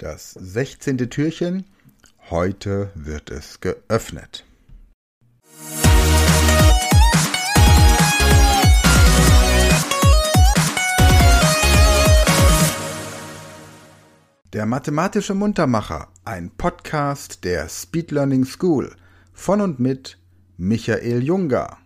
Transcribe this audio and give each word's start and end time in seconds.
Das 0.00 0.30
16. 0.32 1.10
Türchen. 1.10 1.66
Heute 2.30 2.90
wird 2.94 3.30
es 3.30 3.60
geöffnet. 3.60 4.46
Der 14.54 14.64
mathematische 14.64 15.34
Muntermacher, 15.34 16.08
ein 16.24 16.50
Podcast 16.56 17.44
der 17.44 17.68
Speed 17.68 18.10
Learning 18.10 18.46
School 18.46 18.96
von 19.34 19.60
und 19.60 19.80
mit 19.80 20.16
Michael 20.56 21.22
Junger. 21.22 21.76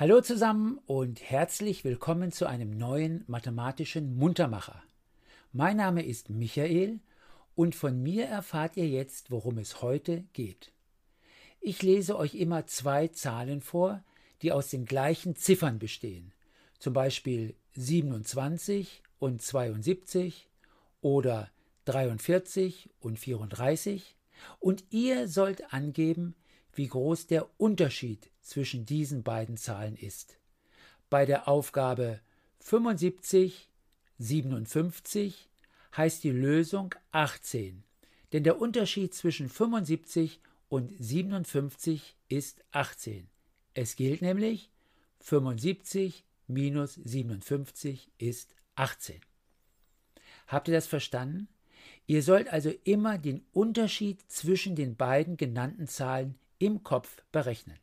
Hallo 0.00 0.22
zusammen 0.22 0.80
und 0.86 1.20
herzlich 1.20 1.84
willkommen 1.84 2.32
zu 2.32 2.46
einem 2.46 2.70
neuen 2.70 3.22
mathematischen 3.26 4.16
Muntermacher. 4.16 4.82
Mein 5.52 5.76
Name 5.76 6.02
ist 6.02 6.30
Michael 6.30 7.00
und 7.54 7.74
von 7.74 8.02
mir 8.02 8.24
erfahrt 8.24 8.78
ihr 8.78 8.88
jetzt, 8.88 9.30
worum 9.30 9.58
es 9.58 9.82
heute 9.82 10.24
geht. 10.32 10.72
Ich 11.60 11.82
lese 11.82 12.16
euch 12.16 12.34
immer 12.34 12.66
zwei 12.66 13.08
Zahlen 13.08 13.60
vor, 13.60 14.02
die 14.40 14.52
aus 14.52 14.70
den 14.70 14.86
gleichen 14.86 15.36
Ziffern 15.36 15.78
bestehen, 15.78 16.32
zum 16.78 16.94
Beispiel 16.94 17.54
27 17.74 19.02
und 19.18 19.42
72 19.42 20.48
oder 21.02 21.50
43 21.84 22.88
und 23.00 23.18
34, 23.18 24.16
und 24.60 24.82
ihr 24.88 25.28
sollt 25.28 25.74
angeben, 25.74 26.34
wie 26.72 26.88
groß 26.88 27.26
der 27.26 27.50
Unterschied 27.58 28.29
zwischen 28.40 28.86
diesen 28.86 29.22
beiden 29.22 29.56
Zahlen 29.56 29.96
ist. 29.96 30.38
Bei 31.08 31.26
der 31.26 31.48
Aufgabe 31.48 32.20
75, 32.60 33.68
57 34.18 35.48
heißt 35.96 36.22
die 36.24 36.30
Lösung 36.30 36.94
18, 37.12 37.82
denn 38.32 38.44
der 38.44 38.60
Unterschied 38.60 39.14
zwischen 39.14 39.48
75 39.48 40.40
und 40.68 40.92
57 40.98 42.16
ist 42.28 42.62
18. 42.70 43.28
Es 43.74 43.96
gilt 43.96 44.22
nämlich, 44.22 44.70
75 45.20 46.24
minus 46.46 46.94
57 46.94 48.10
ist 48.18 48.54
18. 48.76 49.20
Habt 50.46 50.68
ihr 50.68 50.74
das 50.74 50.86
verstanden? 50.86 51.48
Ihr 52.06 52.22
sollt 52.22 52.52
also 52.52 52.72
immer 52.84 53.18
den 53.18 53.44
Unterschied 53.52 54.20
zwischen 54.30 54.74
den 54.74 54.96
beiden 54.96 55.36
genannten 55.36 55.86
Zahlen 55.86 56.36
im 56.58 56.82
Kopf 56.82 57.22
berechnen. 57.32 57.78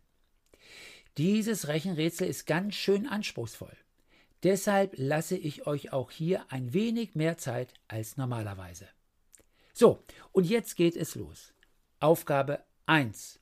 Dieses 1.17 1.67
Rechenrätsel 1.67 2.27
ist 2.27 2.45
ganz 2.45 2.75
schön 2.75 3.07
anspruchsvoll. 3.07 3.75
Deshalb 4.43 4.93
lasse 4.97 5.35
ich 5.35 5.65
euch 5.65 5.91
auch 5.91 6.11
hier 6.11 6.45
ein 6.51 6.73
wenig 6.73 7.15
mehr 7.15 7.37
Zeit 7.37 7.73
als 7.87 8.17
normalerweise. 8.17 8.87
So, 9.73 10.03
und 10.31 10.45
jetzt 10.45 10.75
geht 10.75 10.95
es 10.95 11.15
los. 11.15 11.53
Aufgabe 11.99 12.63
1. 12.85 13.39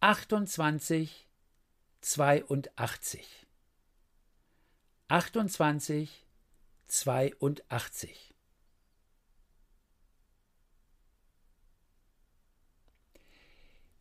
28, 0.00 1.26
82. 2.00 3.46
28, 5.08 6.26
82. 6.86 8.27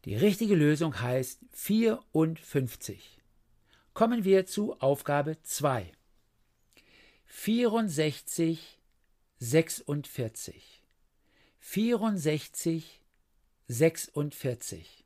Die 0.07 0.15
richtige 0.15 0.55
Lösung 0.55 1.01
heißt 1.01 1.41
54. 1.51 3.19
Kommen 3.93 4.23
wir 4.23 4.45
zu 4.45 4.79
Aufgabe 4.79 5.35
2. 5.43 5.91
64, 7.25 8.79
46. 9.39 10.81
64, 11.59 13.01
46. 13.67 15.03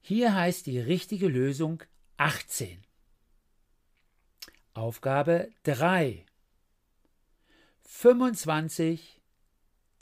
Hier 0.00 0.34
heißt 0.34 0.64
die 0.64 0.78
richtige 0.78 1.28
Lösung 1.28 1.82
18. 2.16 2.82
Aufgabe 4.72 5.50
3. 5.64 6.24
25, 7.82 9.21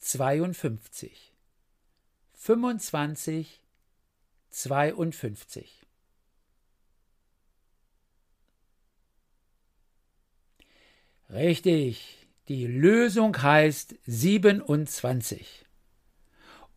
52. 0.01 1.33
25, 2.35 3.61
52. 4.51 5.87
Richtig, 11.29 12.27
die 12.49 12.67
Lösung 12.67 13.41
heißt 13.41 13.95
27. 14.07 15.65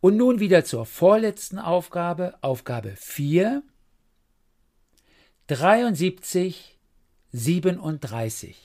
Und 0.00 0.16
nun 0.16 0.38
wieder 0.38 0.64
zur 0.64 0.86
vorletzten 0.86 1.58
Aufgabe, 1.58 2.38
Aufgabe 2.42 2.94
4. 2.96 3.62
73, 5.48 6.78
37. 7.32 8.56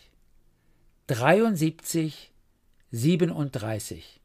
73, 1.08 2.31
37. 2.92 4.19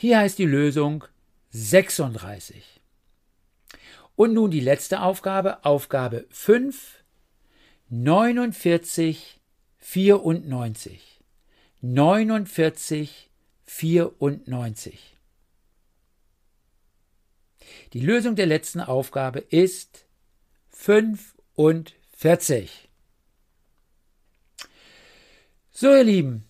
Hier 0.00 0.18
heißt 0.20 0.38
die 0.38 0.46
Lösung 0.46 1.04
36. 1.50 2.80
Und 4.16 4.32
nun 4.32 4.50
die 4.50 4.60
letzte 4.60 5.02
Aufgabe, 5.02 5.62
Aufgabe 5.62 6.24
5, 6.30 7.04
49, 7.90 9.42
94. 9.76 11.20
49, 11.82 13.30
94. 13.66 15.18
Die 17.92 18.00
Lösung 18.00 18.36
der 18.36 18.46
letzten 18.46 18.80
Aufgabe 18.80 19.40
ist 19.40 20.06
45. 20.70 22.88
So, 25.70 25.94
ihr 25.94 26.04
Lieben, 26.04 26.46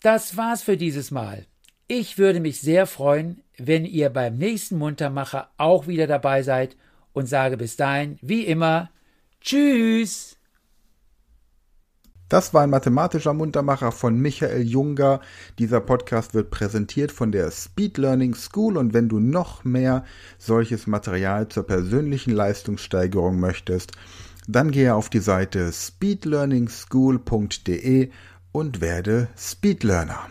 das 0.00 0.38
war's 0.38 0.62
für 0.62 0.78
dieses 0.78 1.10
Mal. 1.10 1.46
Ich 1.86 2.16
würde 2.16 2.40
mich 2.40 2.62
sehr 2.62 2.86
freuen, 2.86 3.42
wenn 3.58 3.84
ihr 3.84 4.08
beim 4.08 4.36
nächsten 4.36 4.78
Muntermacher 4.78 5.50
auch 5.58 5.86
wieder 5.86 6.06
dabei 6.06 6.42
seid 6.42 6.78
und 7.12 7.28
sage 7.28 7.58
bis 7.58 7.76
dahin, 7.76 8.18
wie 8.22 8.46
immer, 8.46 8.88
Tschüss! 9.42 10.38
Das 12.30 12.54
war 12.54 12.62
ein 12.62 12.70
mathematischer 12.70 13.34
Muntermacher 13.34 13.92
von 13.92 14.18
Michael 14.18 14.62
Junger. 14.62 15.20
Dieser 15.58 15.82
Podcast 15.82 16.32
wird 16.32 16.50
präsentiert 16.50 17.12
von 17.12 17.30
der 17.30 17.50
Speed 17.50 17.98
Learning 17.98 18.34
School 18.34 18.78
und 18.78 18.94
wenn 18.94 19.10
du 19.10 19.20
noch 19.20 19.64
mehr 19.64 20.06
solches 20.38 20.86
Material 20.86 21.48
zur 21.48 21.66
persönlichen 21.66 22.32
Leistungssteigerung 22.32 23.38
möchtest, 23.38 23.92
dann 24.48 24.70
gehe 24.70 24.94
auf 24.94 25.10
die 25.10 25.20
Seite 25.20 25.70
speedlearningschool.de 25.70 28.10
und 28.52 28.80
werde 28.80 29.28
Speedlearner. 29.36 30.30